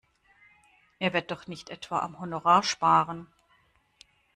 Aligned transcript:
Er 0.97 1.13
wird 1.13 1.29
doch 1.29 1.45
nicht 1.45 1.69
etwa 1.69 1.99
am 1.99 2.19
Honorar 2.19 2.63
sparen! 2.63 3.27